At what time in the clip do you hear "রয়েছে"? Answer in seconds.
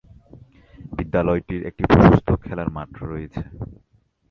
3.03-3.41